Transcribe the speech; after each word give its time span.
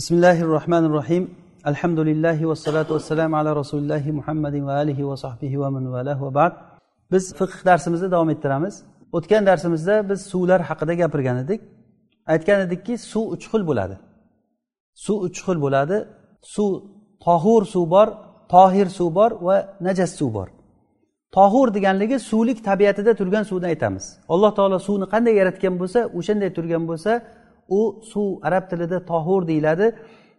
بسم 0.00 0.14
الله 0.14 0.38
الرحمن 0.46 0.84
الرحيم 0.84 1.24
الحمد 1.66 2.00
لله 2.08 2.46
والصلاة 2.48 2.88
والسلام 2.94 3.30
على 3.34 3.50
رسول 3.60 3.80
الله 3.82 4.04
محمد 4.18 4.54
وآله 4.66 4.98
وصحبه 5.10 5.52
ومن 5.62 5.84
والاه 5.86 6.18
وبعد 6.26 6.52
biz 7.12 7.34
fiqh 7.38 7.64
darsimizni 7.66 8.10
davom 8.10 8.30
ettiramiz 8.30 8.74
o'tgan 9.12 9.46
darsimizda 9.46 10.08
biz 10.10 10.20
suvlar 10.26 10.60
haqida 10.60 10.94
gapirgan 10.94 11.36
edik 11.44 11.60
aytgan 12.26 12.60
edikki 12.66 12.94
suv 12.98 13.24
uch 13.34 13.44
xil 13.52 13.62
bo'ladi 13.68 13.96
suv 15.04 15.16
uch 15.26 15.38
xil 15.46 15.58
bo'ladi 15.64 15.96
suv 16.54 16.70
tohur 17.24 17.62
suv 17.74 17.84
bor 17.94 18.08
tohir 18.54 18.88
suv 18.98 19.10
bor 19.18 19.30
va 19.46 19.56
najas 19.86 20.12
suv 20.18 20.30
bor 20.36 20.48
tohur 21.36 21.68
deganligi 21.76 22.16
suvlik 22.30 22.58
tabiatida 22.68 23.12
turgan 23.20 23.44
suvni 23.50 23.66
aytamiz 23.72 24.04
alloh 24.34 24.50
taolo 24.58 24.78
suvni 24.86 25.06
qanday 25.14 25.34
yaratgan 25.40 25.74
bo'lsa 25.80 26.00
o'shanday 26.18 26.50
turgan 26.56 26.82
bo'lsa 26.90 27.12
u 27.68 28.00
suv 28.12 28.38
arab 28.42 28.70
tilida 28.70 29.04
tohur 29.04 29.46
deyiladi. 29.50 29.86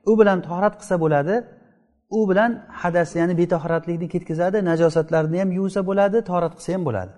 U 0.06 0.20
bilan 0.20 0.42
tohrat 0.42 0.76
qilsa 0.82 0.96
bo'ladi. 1.04 1.36
U 2.10 2.30
bilan 2.30 2.52
hadas 2.82 3.16
ya'ni 3.16 3.38
betahoratlikni 3.38 4.08
ketkazadi. 4.14 4.58
Najosatlarni 4.70 5.38
ham 5.40 5.52
yuvsa 5.60 5.82
bo'ladi 5.90 6.18
tohrat 6.30 6.54
qilsa 6.58 6.74
ham 6.76 6.84
bo'ladi. 6.88 7.12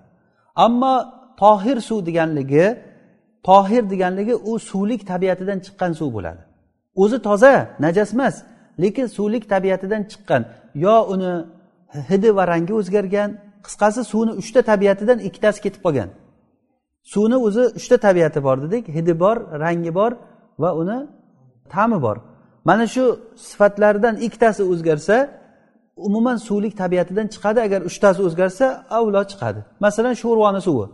Ammo 0.56 0.94
tohir 1.42 1.78
suv 1.88 2.06
deganligi 2.08 2.66
tohir 3.48 3.90
deganligi 3.92 4.34
u 4.50 4.58
suvlik 4.70 5.06
tabiatidan 5.12 5.58
chiqqan 5.66 5.92
suv 6.00 6.08
bo'ladi. 6.16 6.40
O'zi 7.02 7.18
toza 7.28 7.54
najas 7.84 8.10
emas 8.16 8.34
lekin 8.82 9.06
suvlik 9.16 9.44
tabiatidan 9.54 10.02
chiqqan. 10.10 10.42
Yo 10.84 10.96
uni 11.12 11.32
hidi 12.10 12.30
va 12.36 12.44
rangi 12.52 12.72
o'zgargan 12.80 13.30
qisqasi 13.66 14.00
suvni 14.12 14.32
uchta 14.42 14.60
tabiatidan 14.70 15.18
ikkitasi 15.28 15.60
ketib 15.64 15.80
qolgan. 15.86 16.10
Suvni 17.12 17.36
o'zi 17.46 17.62
uchta 17.78 17.96
tabiati 18.06 18.40
bor 18.46 18.56
dedik. 18.64 18.84
Hidi 18.96 19.14
bor 19.22 19.36
rangi 19.64 19.92
bor 19.98 20.12
va 20.62 20.70
uni 20.80 20.98
ta'mi 21.74 21.98
bor. 22.06 22.16
Mana 22.68 22.86
shu 22.94 23.04
sifatlaridan 23.48 24.14
ikkitasi 24.26 24.62
o'zgarsa 24.72 25.16
umuman 26.06 26.36
suvlik 26.46 26.74
tabiatidan 26.82 27.26
chiqadi. 27.34 27.58
Agar 27.66 27.80
uchtasi 27.90 28.20
o'zgarsa 28.28 28.66
avlo 28.98 29.22
chiqadi. 29.30 29.60
Masalan 29.84 30.14
sho'rvani 30.22 30.60
suvi. 30.68 30.86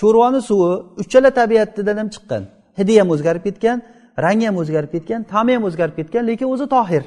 Sho'rvani 0.00 0.40
suvi 0.48 0.72
uchala 1.02 1.30
tabiatidan 1.40 1.96
ham 2.00 2.08
chiqqan. 2.14 2.42
Hidi 2.78 2.92
ham 3.00 3.08
o'zgarib 3.14 3.42
ketgan 3.48 3.78
rangi 4.24 4.44
ham 4.48 4.56
o'zgarib 4.62 4.90
ketgan 4.96 5.20
ta'mi 5.32 5.52
ham 5.56 5.64
o'zgarib 5.68 5.96
ketgan 6.00 6.22
lekin 6.30 6.48
o'zi 6.54 6.66
tohir. 6.76 7.04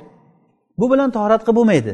Bu 0.79 0.85
bilan 0.91 1.09
tohrat 1.17 1.41
qilib 1.45 1.57
bo'lmaydi. 1.59 1.93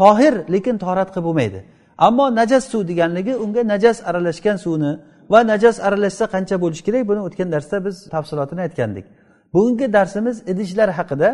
Tohir 0.00 0.34
lekin 0.54 0.76
tohrat 0.84 1.08
qilib 1.14 1.26
bo'lmaydi. 1.28 1.58
Ammo 2.06 2.26
najas 2.40 2.64
suv 2.72 2.82
deganligi 2.90 3.34
unga 3.44 3.62
najas 3.72 3.96
aralashgan 4.08 4.56
suvni 4.64 4.92
va 5.32 5.40
najas 5.50 5.76
aralashsa 5.86 6.24
qancha 6.34 6.56
bo'lishi 6.62 6.82
kerak? 6.86 7.02
Buni 7.10 7.20
o'tgan 7.28 7.48
darsda 7.54 7.76
biz 7.86 7.96
tafsilotini 8.14 8.60
aytgandik. 8.66 9.06
Bugungi 9.54 9.86
darsimiz 9.96 10.36
idishlar 10.52 10.88
haqida. 10.98 11.28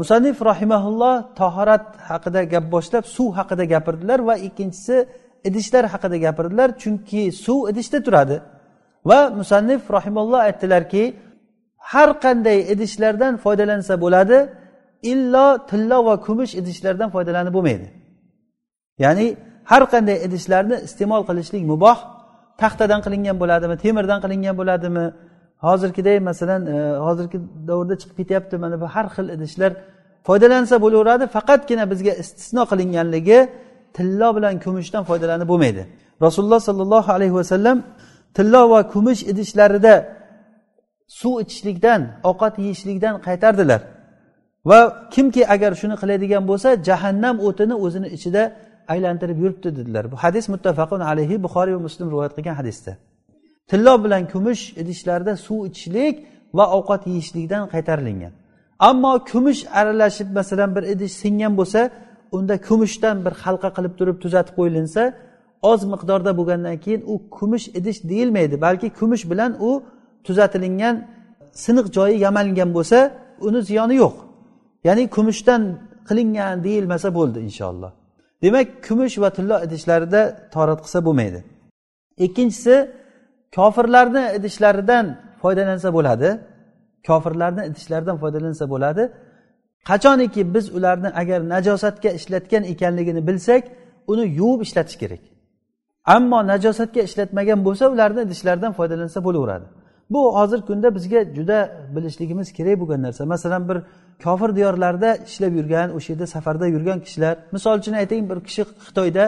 Musannif 0.00 0.36
rahimaulloh 0.50 1.16
tahorat 1.40 1.86
haqida 2.10 2.40
gap 2.52 2.64
boshlab 2.74 3.04
suv 3.16 3.28
haqida 3.38 3.64
gapirdilar 3.74 4.18
va 4.28 4.34
ikkinchisi 4.48 4.96
idishlar 5.48 5.84
haqida 5.92 6.16
gapirdilar 6.26 6.68
chunki 6.82 7.22
suv 7.44 7.58
idishda 7.70 7.98
turadi. 8.06 8.36
Va 9.08 9.20
musannif 9.38 9.82
rahimalloh 9.96 10.40
aytdilarki 10.48 11.04
har 11.92 12.10
qanday 12.24 12.58
idishlardan 12.72 13.34
foydalansa 13.44 13.94
bo'ladi 14.04 14.38
illo 15.12 15.46
tillo 15.70 15.98
va 16.08 16.14
kumush 16.26 16.52
idishlardan 16.60 17.08
foydalanib 17.14 17.52
bo'lmaydi. 17.56 17.86
Ya'ni 19.04 19.26
har 19.70 19.82
qanday 19.92 20.16
idishlarni 20.26 20.76
iste'mol 20.86 21.22
qilishlik 21.28 21.62
muboh 21.72 21.98
taxtadan 22.62 23.00
qilingan 23.06 23.36
bo'ladimi 23.42 23.76
temirdan 23.84 24.18
qilingan 24.24 24.54
bo'ladimi? 24.60 25.06
Hozirgiday 25.66 26.18
masalan 26.28 26.62
e, 26.74 26.76
hozirgi 27.06 27.38
davrda 27.68 27.94
chiqib 28.00 28.16
ketyapti 28.20 28.54
mana 28.64 28.76
bu 28.82 28.86
har 28.94 29.06
xil 29.14 29.26
idishlar 29.36 29.72
foydalansa 30.28 30.76
bo'laveradi 30.84 31.24
faqatgina 31.36 31.84
bizga 31.92 32.12
istisno 32.22 32.62
qilinganligi 32.70 33.38
tillo 33.96 34.28
bilan 34.36 34.54
kumushdan 34.64 35.02
foydalanib 35.10 35.48
bo'lmaydi. 35.52 35.82
Rasululloh 36.26 36.60
sollallohu 36.68 37.10
alayhi 37.16 37.34
vasallam 37.40 37.78
tillo 38.36 38.62
va 38.72 38.80
kumush 38.92 39.22
idishlarida 39.30 39.94
suv 41.20 41.34
ichishlikdan 41.44 42.00
ovqat 42.30 42.54
yeyishlikdan 42.64 43.14
qaytardilar. 43.26 43.80
Va 44.70 44.80
kimki 45.14 45.42
agar 45.54 45.72
shuni 45.80 45.96
qiladigan 46.02 46.42
bo'lsa 46.50 46.68
jahannam 46.88 47.36
o'tini 47.48 47.74
o'zini 47.84 48.08
ichida 48.16 48.42
aylantirib 48.92 49.38
yuribdi 49.44 49.76
dedilar. 49.76 50.04
Bu 50.12 50.16
hadis 50.16 50.48
muttafaqun 50.54 51.00
alayhi 51.00 51.42
buxoriy 51.42 51.74
va 51.76 51.82
muslim 51.88 52.06
rivoyat 52.12 52.32
qilgan 52.36 52.54
hadisda. 52.60 52.92
Tillo 53.70 54.04
bilan 54.04 54.22
kumush 54.32 54.62
idishlarda 54.82 55.32
suv 55.46 55.60
ichishlik 55.68 56.14
va 56.58 56.64
ovqat 56.76 57.02
yeyishlikdan 57.10 57.62
qaytarilingan 57.74 58.32
ammo 58.78 59.24
kumush 59.30 59.60
aralashib 59.72 60.28
masalan 60.38 60.76
bir 60.76 60.82
idish 60.82 61.12
singan 61.22 61.52
bo'lsa 61.60 61.90
unda 62.36 62.54
kumushdan 62.68 63.16
bir 63.24 63.34
halqa 63.44 63.68
qilib 63.76 63.94
turib 63.98 64.16
tuzatib 64.24 64.54
qo'yilinsa 64.58 65.02
oz 65.70 65.80
miqdorda 65.92 66.32
bo'lgandan 66.38 66.76
keyin 66.84 67.02
u 67.12 67.14
kumush 67.36 67.66
idish 67.78 67.98
deyilmaydi 68.10 68.56
balki 68.66 68.88
kumush 68.98 69.24
bilan 69.30 69.52
u 69.68 69.70
tuzatilingan 70.26 70.94
siniq 71.64 71.86
joyi 71.96 72.16
yamalgan 72.26 72.70
bo'lsa 72.76 72.98
uni 73.46 73.60
ziyoni 73.68 73.96
yo'q. 74.04 74.16
Ya'ni 74.86 75.04
kumushdan 75.16 75.62
qilingan 76.08 76.64
deyilmasa 76.66 77.08
bo'ldi 77.18 77.38
inshaalloh. 77.48 77.92
Demak 78.44 78.66
kumush 78.86 79.16
va 79.22 79.30
tillo 79.36 79.56
idishlarida 79.66 80.20
torat 80.54 80.80
qilsa 80.84 80.98
bo'lmaydi. 81.06 81.40
Ikkinchisi 82.26 82.74
kofirlarni 83.56 84.24
idishlaridan 84.38 85.04
foydalansa 85.42 85.88
bo'ladi. 85.96 86.28
Kofirlarni 87.08 87.62
idishlaridan 87.70 88.16
foydalansa 88.22 88.64
bo'ladi. 88.72 89.04
Qachoniki 89.88 90.42
biz 90.54 90.66
ularni 90.76 91.08
agar 91.22 91.40
najosatga 91.54 92.10
ishlatgan 92.18 92.62
ekanligini 92.72 93.22
bilsak 93.28 93.62
uni 94.12 94.24
yuvib 94.38 94.60
ishlatish 94.66 94.98
kerak. 95.02 95.22
Ammo 96.16 96.38
najosatga 96.52 97.00
ishlatmagan 97.08 97.60
bo'lsa 97.66 97.84
ularni 97.94 98.20
idishlaridan 98.26 98.72
foydalansa 98.78 99.18
bo'laveradi. 99.26 99.66
Bu 100.10 100.36
hozirgi 100.38 100.66
kunda 100.66 100.94
bizga 100.94 101.20
juda 101.36 101.58
bilishligimiz 101.96 102.52
kerak 102.52 102.80
bo'lgan 102.80 103.02
narsa. 103.02 103.26
Masalan 103.26 103.68
bir 103.68 103.78
kofir 104.24 104.56
diyorlarda 104.56 105.16
ishlab 105.28 105.52
yurgan 105.58 105.88
o'sha 105.96 106.12
yerda 106.12 106.26
safarda 106.26 106.66
yurgan 106.66 106.98
kishilar 107.00 107.34
misol 107.52 107.78
uchun 107.78 107.92
aytaylik 107.92 108.30
bir 108.30 108.38
kishi 108.48 108.62
xitoyda 108.86 109.24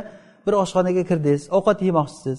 bir 0.46 0.52
oshxonaga 0.62 1.02
kirdingiz 1.10 1.42
ovqat 1.56 1.78
yemoqchisiz. 1.88 2.38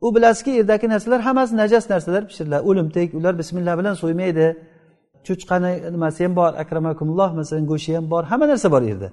U 0.00 0.14
bilasizki 0.14 0.50
u 0.50 0.54
yerdagi 0.60 0.88
narsalar 0.88 1.20
hammasi 1.28 1.56
najas 1.56 1.84
narsalar 1.90 2.22
pishiriladi 2.30 2.62
o'limtik 2.68 3.14
ular 3.18 3.38
bismillah 3.40 3.74
bilan 3.80 3.94
so'ymaydi. 4.02 4.46
Cho'chqani 5.26 5.72
nimasi 5.94 6.24
ham 6.24 6.36
bor 6.40 6.52
akramakumulloh 6.62 7.30
masalan 7.40 7.64
go'shti 7.72 7.96
ham 7.96 8.10
bor 8.12 8.22
hamma 8.30 8.46
narsa 8.52 8.68
bor 8.74 8.82
u 8.82 8.88
yerda. 8.92 9.08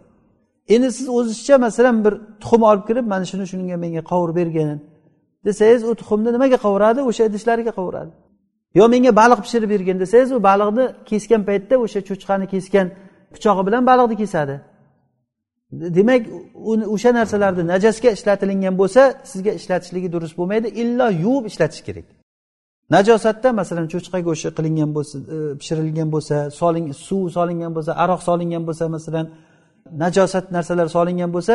Endi 0.73 0.91
siz 0.97 1.07
o'zizcha 1.17 1.55
masalan 1.57 2.05
bir 2.05 2.13
tuxum 2.41 2.61
olib 2.69 2.83
kirib 2.89 3.05
mana 3.13 3.25
shuni 3.31 3.45
shunga 3.51 3.77
menga 3.83 4.01
qovurib 4.11 4.35
bergin 4.41 4.69
desangiz 5.47 5.81
u 5.89 5.91
tuxumni 5.99 6.29
nimaga 6.35 6.57
qovuradi? 6.65 6.99
O'sha 7.09 7.23
idishlariga 7.29 7.71
qovuradi. 7.79 8.11
Yo 8.75 8.87
menga 8.93 9.11
baliq 9.21 9.39
pishirib 9.45 9.69
bergin 9.69 9.97
desangiz 10.03 10.31
u 10.31 10.39
baliqni 10.49 10.85
kesgan 11.09 11.41
paytda 11.49 11.75
o'sha 11.85 11.99
cho'chqani 12.09 12.45
kesgan 12.53 12.87
pichog'i 13.33 13.63
bilan 13.67 13.83
baliqni 13.89 14.15
kesadi. 14.23 14.55
Demak 15.97 16.21
o'sha 16.95 17.11
narsalarni 17.19 17.63
najasga 17.73 18.09
ishlatilingan 18.17 18.75
bo'lsa 18.81 19.01
sizga 19.31 19.51
ishlatishligi 19.59 20.09
durust 20.15 20.35
bo'lmaydi 20.39 20.67
illo 20.81 21.07
yuvib 21.23 21.45
ishlatish 21.51 21.81
kerak. 21.87 22.07
Najosatda 22.95 23.49
masalan 23.59 23.87
cho'chqa 23.93 24.19
go'shti 24.27 24.49
qilingan 24.57 24.89
bo'lsa 24.95 25.15
e, 25.35 25.37
pishirilgan 25.59 26.09
bo'lsa 26.15 26.35
soling 26.59 26.85
suv 27.07 27.23
solingan 27.37 27.71
bo'lsa 27.75 27.91
aroq 28.03 28.21
solingan 28.27 28.63
bo'lsa 28.67 28.85
masalan 28.95 29.25
najosat 30.03 30.45
narsalar 30.55 30.87
solingan 30.95 31.31
bo'lsa 31.35 31.53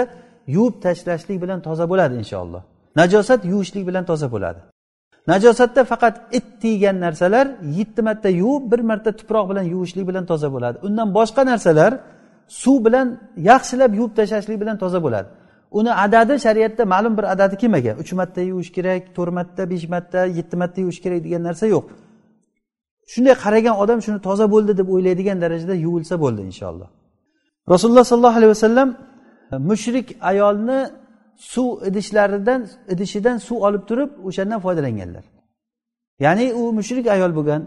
yuvib 0.56 0.74
tashlashlik 0.84 1.38
bilan 1.42 1.58
toza 1.66 1.84
bo'ladi 1.92 2.14
inshaalloh. 2.22 2.62
Najosat 3.00 3.40
yuvishlik 3.52 3.84
bilan 3.88 4.04
toza 4.10 4.28
bo'ladi. 4.34 4.60
Najosatda 5.30 5.82
faqat 5.92 6.14
it 6.38 6.46
tiygan 6.62 6.96
narsalar 7.04 7.46
yetti 7.78 8.00
marta 8.08 8.28
yuvib 8.42 8.64
bir 8.72 8.80
marta 8.90 9.10
tuproq 9.20 9.44
bilan 9.50 9.64
yuvishlik 9.74 10.04
bilan 10.10 10.24
toza 10.30 10.48
bo'ladi. 10.54 10.76
Undan 10.86 11.08
boshqa 11.18 11.42
narsalar 11.50 11.92
suv 12.62 12.76
bilan 12.86 13.06
yaxshilab 13.50 13.92
yuvib 13.98 14.12
tashlashlik 14.18 14.58
bilan 14.62 14.76
toza 14.82 14.98
bo'ladi. 15.06 15.28
Uni 15.78 15.92
adadi 16.04 16.34
shariatda 16.46 16.84
ma'lum 16.94 17.12
bir 17.18 17.24
adadi 17.34 17.54
kelmagan 17.62 17.94
uch 18.02 18.12
marta 18.20 18.40
yuvish 18.50 18.70
kerak 18.76 19.02
to'rt 19.16 19.32
marta 19.38 19.62
besh 19.72 19.86
marta 19.94 20.20
yetti 20.38 20.56
marta 20.62 20.78
yuvish 20.84 21.00
kerak 21.04 21.20
degan 21.26 21.42
narsa 21.48 21.66
yo'q. 21.74 21.84
Shunday 23.12 23.34
qaragan 23.44 23.74
odam 23.82 23.98
shuni 24.04 24.18
toza 24.28 24.46
bo'ldi 24.54 24.72
deb 24.80 24.88
o'ylaydigan 24.94 25.38
darajada 25.44 25.74
yuvilsa 25.86 26.14
bo'ldi 26.24 26.40
inshaalloh. 26.50 26.88
Rasululloh 27.72 28.04
sollallohu 28.10 28.38
alayhi 28.40 28.52
vasallam 28.56 28.88
mushrik 29.70 30.06
ayolni 30.30 30.78
suv 31.38 31.86
idishlaridan 31.88 32.68
idishidan 32.92 33.36
suv 33.38 33.56
olib 33.56 33.82
turib 33.88 34.10
o'shandan 34.28 34.60
foydalanganlar. 34.60 35.24
Ya'ni 36.20 36.54
u 36.54 36.72
mushrik 36.72 37.06
ayol 37.06 37.36
bo'lgan. 37.36 37.62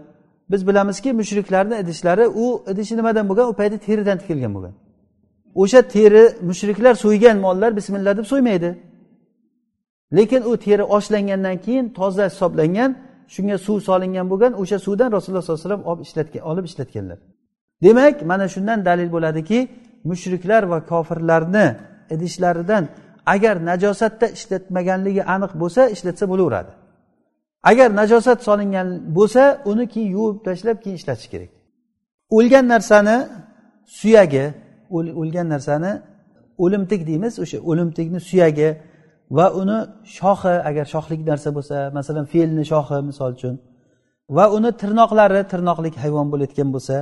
Biz 0.51 0.68
bilamizki 0.68 1.13
mushriklarni 1.13 1.75
idishlari 1.83 2.27
u 2.27 2.63
idishi 2.71 2.97
nimadan 2.97 3.29
bo'lgan? 3.29 3.47
U 3.51 3.53
paytda 3.53 3.77
teridan 3.77 4.18
tikilgan 4.18 4.53
bo'lgan. 4.56 4.73
O'sha 5.56 5.81
teri 5.81 6.23
mushriklar 6.41 6.94
so'ygan 6.95 7.38
mollar 7.45 7.75
bismillah 7.75 8.18
deb 8.18 8.25
so'ymaydi. 8.25 8.69
Lekin 10.17 10.41
u 10.41 10.57
teri 10.57 10.83
oshlangandan 10.83 11.57
keyin 11.65 11.85
toza 11.89 12.25
hisoblangan 12.29 12.91
shunga 13.33 13.57
suv 13.65 13.77
solingan 13.88 14.25
bo'lgan 14.31 14.53
o'sha 14.62 14.77
suvdan 14.85 15.09
rasululloh 15.15 15.44
sollallohu 15.44 15.62
alayhi 15.62 15.69
vasallam 15.69 15.85
olib 15.91 16.03
ishlatgan 16.07 16.44
olib 16.51 16.65
ishlatganlar. 16.69 17.19
Demak 17.83 18.15
mana 18.31 18.45
shundan 18.53 18.79
dalil 18.85 19.09
bo'ladiki 19.15 19.59
mushriklar 20.09 20.63
va 20.71 20.79
kofirlarni 20.91 21.67
idishlaridan 22.15 22.83
agar 23.25 23.56
najosatda 23.69 24.27
ishlatmaganligi 24.38 25.23
aniq 25.35 25.51
bo'lsa 25.62 25.81
ishlatsa 25.95 26.25
bo'laveradi. 26.31 26.71
Agar 27.71 27.89
najosat 28.01 28.39
solingan 28.47 28.88
bo'lsa 29.18 29.44
uni 29.71 29.85
keyin 29.94 30.09
yuvib 30.15 30.38
tashlab 30.47 30.77
keyin 30.83 30.97
ishlatish 31.01 31.29
kerak. 31.33 31.51
O'lgan 32.38 32.65
narsani 32.73 33.18
suyagi 34.00 34.45
o'lgan 35.21 35.47
narsani 35.53 35.91
o'limtik 36.63 37.01
deymiz 37.09 37.33
o'sha 37.44 37.57
o'limtikni 37.69 38.19
suyagi 38.29 38.69
va 39.38 39.45
uni 39.62 39.77
shoxi 40.17 40.56
agar 40.69 40.85
shoxlik 40.94 41.21
narsa 41.29 41.50
bo'lsa 41.57 41.77
masalan 41.97 42.25
fe'lni 42.33 42.63
shoxi 42.71 42.97
misol 43.09 43.31
uchun 43.38 43.56
va 44.38 44.45
uni 44.57 44.69
tirnoqlari 44.81 45.41
tirnoqlik 45.51 45.95
hayvon 46.03 46.27
bo'layotgan 46.31 46.69
bo'lsa 46.75 46.95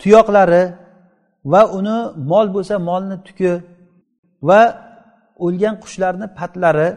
tuyoqlari 0.00 0.62
va 1.52 1.62
uni 1.78 1.98
mol 2.30 2.46
bo'lsa 2.56 2.74
molni 2.88 3.16
tuki 3.26 3.52
va 4.48 4.60
o'lgan 5.44 5.74
qushlarni 5.84 6.26
patlari 6.38 6.88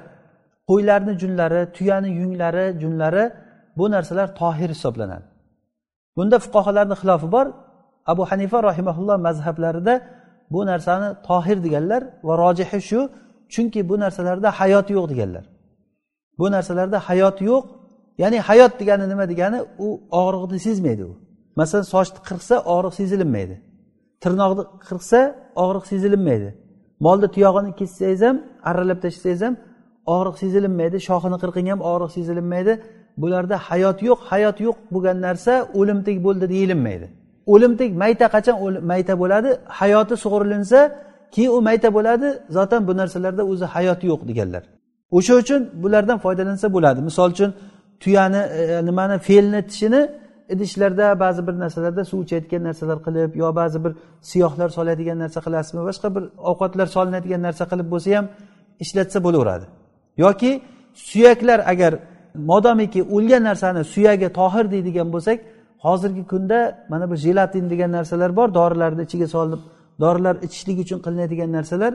qo'ylarni 0.69 1.13
junlari 1.21 1.61
tuyani 1.75 2.09
yunglari 2.19 2.65
junlari 2.81 3.23
bu 3.77 3.85
narsalar 3.91 4.27
tohir 4.41 4.69
hisoblanadi. 4.75 5.25
Bunda 6.17 6.37
fuqarolarni 6.45 6.95
xilofi 7.01 7.27
bor. 7.35 7.47
Abu 8.11 8.23
hanifa 8.31 8.57
rahimaulloh 8.69 9.17
mazhablarida 9.27 9.93
bu 10.53 10.65
narsani 10.65 11.09
tohir 11.27 11.57
deganlar 11.65 12.01
va 12.27 12.33
rojihi 12.43 12.79
shu 12.89 12.99
chunki 13.53 13.79
bu 13.89 13.95
narsalarda 14.03 14.49
hayot 14.59 14.87
yo'q 14.95 15.05
deganlar. 15.11 15.45
Bu 16.39 16.45
narsalarda 16.55 16.99
hayot 17.07 17.37
yo'q 17.49 17.63
ya'ni 18.21 18.39
hayot 18.47 18.73
degani 18.79 19.05
nima 19.11 19.25
degani 19.31 19.59
u 19.85 19.87
og'riqni 20.19 20.59
sezmaydi 20.67 21.03
u. 21.11 21.13
Masalan 21.59 21.85
sochni 21.93 22.19
qirqsa 22.27 22.55
og'riq 22.73 22.93
sezilinmaydi. 22.99 23.55
Tirnoqni 24.23 24.63
qirqsa 24.87 25.19
og'riq 25.63 25.85
sezilinmaydi. 25.91 26.49
Molni 27.05 27.27
tuyog'ini 27.35 27.71
kessangiz 27.79 28.21
ham 28.27 28.37
arralab 28.69 28.99
tashlasangiz 29.05 29.41
ham 29.45 29.53
og'riq 30.15 30.35
sezilinmaydi 30.43 30.97
shoxini 31.07 31.37
qirqing 31.43 31.67
ham 31.71 31.79
og'riq 31.91 32.11
sezilinmaydi. 32.17 32.73
Bularda 33.21 33.55
hayot 33.69 33.97
yo'q 34.09 34.19
hayot 34.31 34.57
yo'q 34.65 34.77
bo'lgan 34.93 35.17
narsa 35.27 35.53
o'limtik 35.79 36.17
bo'ldi 36.25 36.45
deyilinmaydi 36.53 37.07
o'limtik 37.47 37.91
mayta 38.03 38.25
qachon 38.35 38.55
mayta 38.91 39.13
bo'ladi? 39.21 39.49
Hayoti 39.79 40.15
sug'urilinsa 40.23 40.79
keyin 41.33 41.51
u 41.57 41.61
mayta 41.67 41.89
bo'ladi 41.97 42.27
zotan 42.57 42.81
bu 42.87 42.93
narsalarda 43.01 43.43
o'zi 43.51 43.65
hayoti 43.75 44.05
yo'q 44.11 44.21
deganlar. 44.29 44.63
O'sha 45.17 45.33
uchun 45.41 45.61
bulardan 45.83 46.17
foydalansa 46.25 46.67
bo'ladi. 46.75 46.99
Misol 47.09 47.29
uchun 47.35 47.49
tuyani 48.03 48.41
e, 48.59 48.85
nimani 48.87 49.17
fe'lni 49.27 49.59
tishini 49.69 50.01
idishlarda 50.53 51.19
ba'zi 51.19 51.41
bir 51.47 51.55
narsalarda 51.63 52.03
suv 52.11 52.19
ichayotgan 52.25 52.63
narsalar 52.69 52.97
qilib 53.05 53.31
yo 53.41 53.55
ba'zi 53.55 53.83
bir 53.85 53.93
siyohlar 54.29 54.69
soladigan 54.77 55.17
narsa 55.23 55.39
qilasizmi 55.45 55.81
boshqa 55.89 56.07
bir 56.15 56.23
ovqatlar 56.51 56.87
solinadigan 56.95 57.41
narsa 57.47 57.63
qilib 57.71 57.87
bo'lsa 57.93 58.09
ham 58.17 58.25
ishlatsa 58.83 59.17
bo'laveradi. 59.25 59.65
Yoki 60.23 60.51
suyaklar 61.09 61.59
agar 61.73 61.93
modomiki 62.51 63.01
o'lgan 63.15 63.43
narsani 63.49 63.81
suyagi 63.93 64.27
tohir 64.39 64.65
deydigan 64.73 65.07
bo'lsak 65.15 65.37
hozirgi 65.85 66.23
kunda 66.31 66.59
mana 66.91 67.05
bu 67.11 67.15
jelatin 67.25 67.69
degan 67.69 67.91
narsalar 67.97 68.29
bor 68.39 68.47
dorilarni 68.59 69.01
ichiga 69.07 69.27
solinib 69.35 69.61
dorilar 70.03 70.35
ichishlik 70.45 70.77
uchun 70.83 70.99
qilinadigan 71.05 71.51
narsalar 71.57 71.93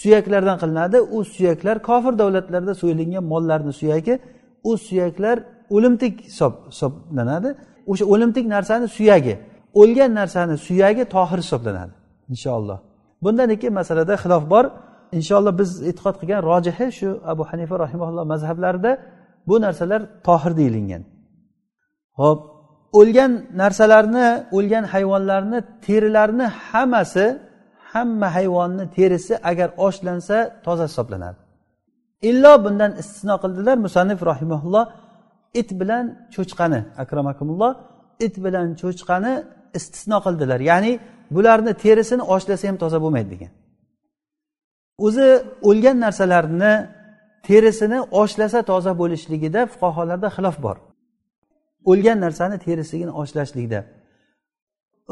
suyaklardan 0.00 0.56
qilinadi. 0.62 0.98
U 1.16 1.18
suyaklar 1.34 1.76
kofir 1.88 2.12
davlatlarda 2.22 2.72
so'yilgan 2.80 3.24
mollarni 3.32 3.72
suyagi 3.80 4.14
u 4.64 4.78
suyaklar 4.86 5.36
o'limtik 5.76 6.14
hisoblanadi. 6.28 7.50
O'sha 7.90 8.04
o'limtik 8.12 8.46
narsani 8.54 8.86
suyagi 8.96 9.34
o'lgan 9.80 10.10
narsani 10.20 10.54
suyagi 10.66 11.04
tohir 11.14 11.38
hisoblanadi 11.44 11.94
inshaalloh 12.32 12.78
bundan 13.24 13.48
ikki 13.54 13.68
masalada 13.78 14.14
xilof 14.22 14.44
bor. 14.54 14.66
Inshaalloh 15.18 15.54
biz 15.60 15.70
e'tiqod 15.88 16.14
qilgan 16.20 16.40
rojihi 16.50 16.86
shu 16.98 17.08
abu 17.32 17.42
hanifa 17.50 17.74
rahimaulloh 17.84 18.24
mazhablarida 18.32 18.92
bu 19.48 19.54
narsalar 19.64 20.00
tohir 20.28 20.52
deyilingan 20.60 21.02
ho'p 22.20 22.40
o'lgan 23.00 23.32
narsalarni 23.62 24.26
o'lgan 24.56 24.84
hayvonlarni 24.92 25.58
terilarini 25.86 26.46
hammasi 26.68 27.24
hamma 27.92 28.28
hayvonni 28.36 28.84
terisi 28.96 29.34
agar 29.50 29.68
oshlansa 29.86 30.36
toza 30.64 30.84
hisoblanadi. 30.90 31.38
Illo 32.30 32.52
bundan 32.64 32.92
istisno 33.02 33.34
qildilar 33.42 33.76
musannif 33.86 34.20
rahimaulloh 34.30 34.84
it 35.60 35.70
bilan 35.80 36.04
cho'chqani 36.34 36.80
akramakumulloh 37.02 37.72
it 38.26 38.34
bilan 38.44 38.68
cho'chqani 38.82 39.32
istisno 39.78 40.18
qildilar. 40.24 40.60
Ya'ni 40.70 40.92
bularni 41.34 41.72
terisini 41.84 42.22
oshlasa 42.34 42.64
ham 42.68 42.76
toza 42.82 42.98
bo'lmaydi 43.04 43.30
degan. 43.34 43.52
O'zi 45.06 45.28
o'lgan 45.68 45.96
narsalarni 46.04 46.72
terisini 47.48 47.98
oshlasa 48.22 48.58
toza 48.70 48.92
bo'lishligida 49.00 49.60
fuqarolarda 49.72 50.28
xilof 50.36 50.56
bor. 50.66 50.76
O'lgan 51.90 52.18
narsani 52.24 52.56
terisigini 52.66 53.12
oshlashlikda 53.22 53.80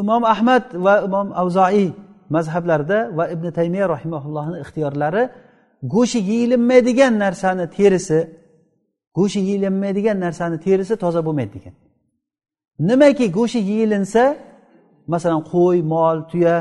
imom 0.02 0.22
ahmad 0.34 0.64
va 0.84 0.94
imom 1.06 1.28
avzoiy 1.42 1.88
mazhablarida 2.36 2.98
va 3.18 3.24
ibn 3.34 3.46
taymiya 3.58 3.86
rahimaullohni 3.94 4.58
ixtiyorlari 4.64 5.22
go'shti 5.94 6.20
yeyilinmaydigan 6.30 7.14
narsani 7.24 7.64
terisi 7.76 8.18
go'shti 9.16 9.40
yeyilinmaydigan 9.48 10.16
narsani 10.24 10.56
terisi 10.66 10.94
toza 11.02 11.20
bo'lmaydi 11.26 11.52
degan 11.56 11.74
nimaki 12.88 13.26
go'shti 13.38 13.60
yeyilinsa 13.70 14.22
masalan 15.12 15.42
qo'y 15.52 15.78
mol 15.94 16.16
tuya 16.30 16.56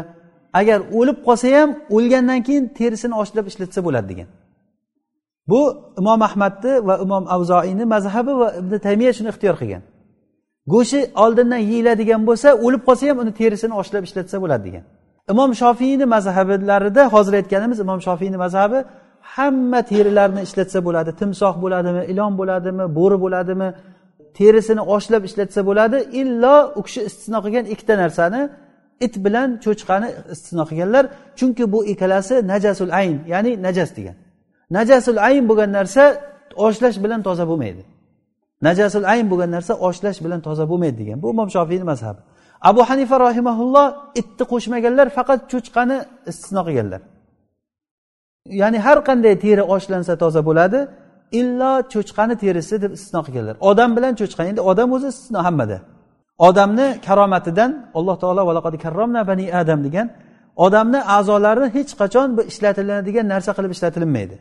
agar 0.59 0.79
o'lib 0.99 1.17
qolsa 1.27 1.47
ham 1.57 1.69
o'lgandan 1.95 2.39
keyin 2.47 2.65
terisini 2.77 3.15
oshlab 3.23 3.45
ishlatsa 3.51 3.79
bo'ladi 3.85 4.07
degan. 4.11 4.29
Bu 5.51 5.61
imom 6.01 6.21
ahmadni 6.27 6.73
va 6.87 6.95
imom 7.05 7.23
avzoiyni 7.35 7.85
mazhabi 7.93 8.33
va 8.41 8.47
ibn 8.61 8.73
taymiya 8.85 9.11
shuni 9.17 9.29
ixtiyor 9.33 9.55
qilgan. 9.61 9.83
Go'shti 10.73 10.99
oldindan 11.23 11.61
yeyiladigan 11.71 12.21
bo'lsa 12.29 12.47
o'lib 12.65 12.81
qolsa 12.87 13.03
ham 13.09 13.17
uni 13.23 13.31
terisini 13.41 13.73
oshlab 13.81 14.03
ishlatsa 14.07 14.37
bo'ladi 14.43 14.63
degan. 14.67 14.83
Imom 15.33 15.51
shofiyni 15.61 16.05
mazhablarida 16.15 17.03
hozir 17.13 17.33
aytganimiz 17.39 17.79
imom 17.85 17.99
shofiyni 18.07 18.37
mazhabi 18.43 18.79
hamma 19.35 19.79
terilarni 19.91 20.41
ishlatsa 20.47 20.79
bo'ladi 20.87 21.11
timsoh 21.21 21.53
bo'ladimi 21.63 22.01
ilon 22.11 22.33
bo'ladimi 22.39 22.85
bo'ri 22.97 23.17
bo'ladimi 23.23 23.69
terisini 24.37 24.81
oshlab 24.95 25.23
ishlatsa 25.29 25.61
bo'ladi 25.69 25.97
illo 26.21 26.55
u 26.79 26.81
kishi 26.87 27.01
istisno 27.09 27.39
qilgan 27.45 27.65
ikkita 27.73 27.95
narsani 28.03 28.41
it 29.05 29.15
bilan 29.25 29.49
cho'chqani 29.63 30.09
istisno 30.33 30.63
qilganlar. 30.69 31.03
Chunki 31.39 31.63
bu 31.73 31.79
ikkalasi 31.91 32.35
najasul 32.51 32.91
ayn 32.99 33.17
ya'ni 33.33 33.51
najas 33.65 33.89
degan. 33.97 34.15
Najasul 34.77 35.17
ayn 35.27 35.43
bo'lgan 35.49 35.71
narsa 35.77 36.03
oshlash 36.67 36.97
bilan 37.03 37.21
toza 37.27 37.43
bo'lmaydi. 37.51 37.83
Najasul 38.67 39.05
ayn 39.13 39.25
bo'lgan 39.31 39.51
narsa 39.55 39.73
oshlash 39.87 40.19
bilan 40.25 40.39
toza 40.47 40.63
bo'lmaydi 40.71 40.97
degan. 41.01 41.17
Bu 41.23 41.27
imom 41.33 41.49
shofiyni 41.55 41.85
mazhabi. 41.91 42.21
Abu 42.69 42.81
hanifa 42.89 43.15
rohimaulloh 43.25 43.87
itni 44.21 44.43
qo'shmaganlar 44.51 45.07
faqat 45.17 45.39
cho'chqani 45.51 45.97
istisno 46.31 46.61
qilganlar. 46.67 47.01
Ya'ni 48.45 48.79
har 48.85 48.97
qanday 49.07 49.35
teri 49.45 49.63
oshlansa 49.75 50.13
toza 50.23 50.41
bo'ladi 50.49 50.79
illo 51.39 51.71
cho'chqani 51.93 52.35
terisi 52.43 52.75
deb 52.83 52.91
istisno 52.97 53.21
qilganlar. 53.25 53.55
Odam 53.69 53.89
bilan 53.97 54.13
cho'chqa 54.19 54.41
endi 54.49 54.61
odam 54.71 54.89
o'zi 54.95 55.07
istisno 55.13 55.39
hammada. 55.47 55.77
Odamni 56.47 56.87
karomatidan 57.07 57.71
alloh 57.97 58.15
taolo 58.23 58.71
karromna 58.85 59.21
bani 59.29 59.45
adam 59.61 59.79
degan 59.87 60.07
odamni 60.65 60.99
a'zolarini 61.17 61.67
hech 61.75 61.91
qachon 62.01 62.27
bu 62.37 62.41
ishlatiladigan 62.51 63.27
narsa 63.33 63.51
qilib 63.57 63.71
ishlatilinmaydi. 63.75 64.35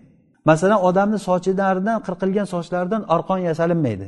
Masalan 0.51 0.81
odamni 0.89 1.19
sochlaridan 1.29 1.97
qirqilgan 2.07 2.47
sochlaridan 2.55 3.03
arqon 3.15 3.39
yasalinmaydi. 3.49 4.07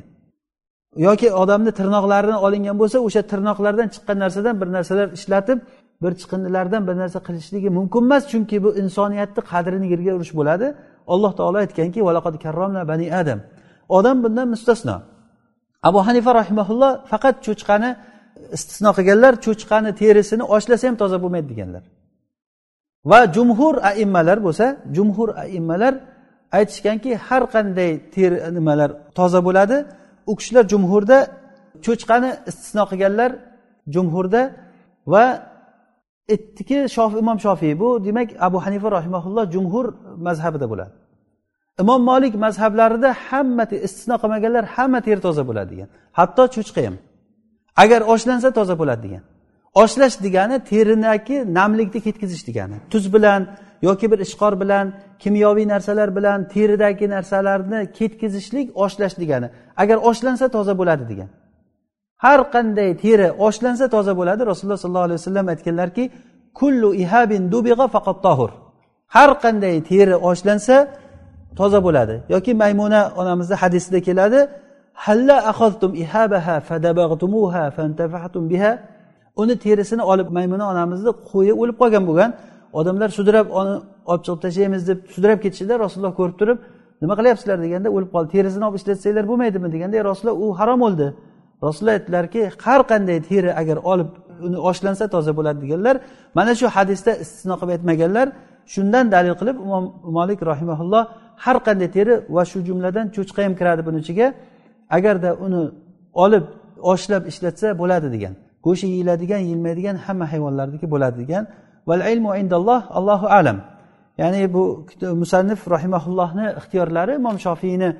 Yoki 1.07 1.29
odamni 1.43 1.73
tirnoqlarini 1.79 2.39
olingan 2.47 2.77
bo'lsa 2.83 2.99
o'sha 3.07 3.23
tirnoqlardan 3.31 3.89
chiqqan 3.95 4.17
narsadan 4.25 4.55
bir 4.61 4.69
narsalar 4.77 5.09
ishlatib 5.19 5.59
bir 6.03 6.13
chiqindilardan 6.21 6.83
bir 6.89 6.97
narsa 7.03 7.19
qilishligi 7.27 7.71
mumkin 7.79 8.03
emas 8.07 8.25
chunki 8.33 8.57
bu 8.65 8.71
insoniyatni 8.83 9.43
qadrini 9.53 9.87
yerga 9.93 10.13
urish 10.19 10.33
bo'ladi. 10.39 10.67
Alloh 11.13 11.33
taolo 11.39 11.59
aytganki 11.65 12.01
bani 12.91 13.07
adam. 13.21 13.41
Odam 13.89 14.17
bundan 14.25 14.49
mustasno. 14.55 14.97
Abu 15.89 15.99
hanifa 16.07 16.31
rahimaulloh 16.41 16.93
faqat 17.13 17.37
cho'chqani 17.47 17.91
istisno 18.57 18.91
qilganlar 18.99 19.33
cho'chqani 19.47 19.91
terisini 20.01 20.45
oshlasa 20.57 20.85
ham 20.89 20.97
toza 21.03 21.17
bo'lmaydi 21.23 21.49
deganlar. 21.53 21.85
Va 23.11 23.21
jumhur 23.37 23.75
aimmalar 23.91 24.39
bo'lsa 24.47 24.67
jumhur 24.97 25.29
aimmalar 25.45 25.95
aytishganki 26.59 27.11
har 27.27 27.43
qanday 27.55 27.91
teri 28.15 28.39
nimalar 28.57 28.91
toza 29.19 29.41
bo'ladi. 29.49 29.77
U 30.31 30.33
kishilar 30.39 30.65
jumhurda 30.73 31.19
cho'chqani 31.85 32.31
istisno 32.51 32.85
qilganlar 32.91 33.31
jumhurda 33.95 34.43
va 35.13 35.25
aytdiki 36.31 36.79
shof 36.97 37.13
imom 37.23 37.39
shofiy 37.45 37.75
bu 37.81 38.05
demak 38.05 38.29
abu 38.41 38.59
hanifa 38.65 38.89
rahimaulloh 38.97 39.45
jumhur 39.55 39.87
mazhabida 40.27 40.67
bo'ladi. 40.73 40.93
Imom 41.83 42.01
molik 42.11 42.35
mazhablarida 42.45 43.11
hamma 43.27 43.65
istisno 43.87 44.17
qilmaganlar 44.23 44.65
hamma 44.75 45.01
teri 45.07 45.21
toza 45.27 45.43
bo'ladi 45.49 45.71
degan. 45.75 45.89
Hatto 46.19 46.43
cho'chqa 46.55 46.81
ham. 46.87 46.97
Agar 47.83 48.01
oshlansa 48.15 48.49
toza 48.59 48.75
bo'ladi 48.81 49.03
degan. 49.07 49.23
Oshlash 49.83 50.17
degani 50.27 50.57
terinaki 50.71 51.37
namlikni 51.59 52.01
ketkazish 52.07 52.47
degani. 52.49 52.77
Tuz 52.93 53.05
bilan 53.15 53.41
yoki 53.89 54.07
bir 54.13 54.19
ishqor 54.27 54.55
bilan 54.63 54.87
kimyoviy 55.23 55.67
narsalar 55.69 56.09
bilan 56.17 56.39
teridagi 56.55 57.07
narsalarni 57.15 57.81
ketkazishlik 57.99 58.67
oshlash 58.85 59.15
degani. 59.23 59.49
Agar 59.83 59.97
oshlansa 60.11 60.47
toza 60.57 60.75
bo'ladi 60.81 61.05
degan. 61.13 61.29
Har 62.25 62.41
qanday 62.55 62.91
teri 63.05 63.29
oshlansa 63.47 63.85
toza 63.95 64.13
bo'ladi. 64.21 64.43
Rasululloh 64.51 64.81
sollallohu 64.85 65.07
alayhi 65.09 65.21
vasallam 65.21 65.47
aytganlarki 65.53 66.05
kullu 66.61 66.89
ihabin 67.03 67.43
dubig'a 67.55 67.87
faqat 67.95 68.19
tohur 68.27 68.51
har 69.17 69.31
qanday 69.45 69.77
teri 69.91 70.17
oshlansa 70.31 70.77
toza 71.59 71.79
bo'ladi. 71.87 72.15
Yoki 72.35 72.53
maymuna 72.63 73.01
onamizni 73.21 73.57
hadisida 73.63 74.01
keladi 74.09 74.41
halla 75.05 75.37
akhadtum 75.51 75.91
ihabaha 76.05 76.55
fadabag'tumuha 76.69 77.65
fantafahtum 77.77 78.45
biha. 78.53 78.73
Uni 79.43 79.55
terisini 79.65 80.03
olib 80.13 80.29
maymuna 80.37 80.65
onamizni 80.73 81.13
qo'yi 81.31 81.53
o'lib 81.61 81.77
qolgan 81.83 82.05
bo'lgan. 82.11 82.31
Odamlar 82.79 83.09
sudrab 83.19 83.47
olib 84.11 84.23
chiqib 84.27 84.41
tashlaymiz 84.45 84.83
deb 84.91 84.99
sudrab 85.15 85.39
ketishida 85.45 85.75
rasululloh 85.85 86.15
ko'rib 86.21 86.37
turib 86.41 86.59
nima 87.03 87.15
qilyapsizlar? 87.19 87.59
deganda 87.65 87.89
o'lib 87.97 88.11
qoldi 88.15 88.29
terisini 88.37 88.65
olib 88.69 88.77
ishlatsanglar 88.81 89.25
bo'lmaydimi? 89.31 89.69
deganda 89.75 89.97
rasululloh 90.11 90.37
u 90.45 90.47
harom 90.59 90.81
o'ldi. 90.89 91.09
Rasululloh 91.65 91.95
aytdilarki 91.99 92.41
har 92.67 92.81
qanday 92.91 93.19
teri 93.31 93.51
agar 93.61 93.79
olib 93.93 94.11
uni 94.47 94.59
oshlansa 94.71 95.05
toza 95.15 95.33
bo'ladi 95.39 95.59
deganlar 95.65 95.97
mana 96.39 96.53
shu 96.61 96.67
hadisda 96.77 97.13
istisno 97.23 97.55
qilib 97.61 97.73
aytmaganlar 97.77 98.27
shundan 98.75 99.07
dalil 99.15 99.35
qilib 99.41 99.57
imom 99.67 99.85
molik 100.19 100.41
rahimaulloh 100.51 101.05
har 101.45 101.57
qanday 101.67 101.89
teri 101.97 102.15
va 102.35 102.43
shu 102.51 102.59
jumladan 102.69 103.07
cho'chqa 103.17 103.41
ham 103.47 103.55
kiradi 103.61 103.83
buni 103.89 103.99
ichiga 104.05 104.27
agarda 104.97 105.31
uni 105.47 105.63
olib 106.25 106.45
oshlab 106.93 107.23
ishlatsa 107.33 107.67
bo'ladi 107.81 108.09
degan 108.15 108.35
go'shti 108.67 108.87
yeyiladigan 108.95 109.41
yeyilmaydigan 109.47 109.97
hamma 110.07 110.27
hayvonlarniki 110.33 110.87
bo'ladi 110.95 111.17
degan. 111.23 111.45
Val 111.89 112.03
ilmu 112.13 112.31
indalloh 112.41 112.81
allohu 112.99 113.27
alam. 113.39 113.59
Ya'ni 114.21 114.43
bu 114.55 114.63
musannif 115.23 115.61
rahimaullohni 115.75 116.47
ixtiyorlari 116.61 117.13
imom 117.21 117.37
shofiyni 117.47 117.91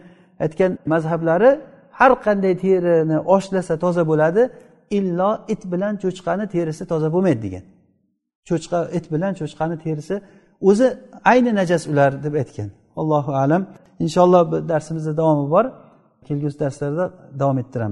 aytgan 0.45 0.73
mazhablari 0.93 1.51
har 1.99 2.13
qanday 2.27 2.55
terini 2.65 3.19
oshlasa 3.35 3.75
toza 3.85 4.03
bo'ladi 4.11 4.43
illo 4.99 5.31
it 5.53 5.63
bilan 5.73 5.95
cho'chqani 6.03 6.45
terisi 6.55 6.83
toza 6.93 7.09
bo'lmaydi 7.15 7.41
degan. 7.47 7.65
Cho'chqa 8.49 8.79
it 8.99 9.07
bilan 9.13 9.33
cho'chqani 9.41 9.77
terisi 9.85 10.15
o'zi 10.69 10.87
ayni 11.33 11.53
najas 11.61 11.83
ular 11.93 12.11
deb 12.25 12.35
aytgan. 12.43 12.69
Allohu 13.01 13.33
alam. 13.45 13.63
Inshaalloh 14.05 14.43
darsimizda 14.73 15.13
davomi 15.21 15.47
bor. 15.55 15.65
Kelgusi 16.27 16.57
darslarda 16.65 17.05
davom 17.41 17.59
ettiramiz. 17.63 17.91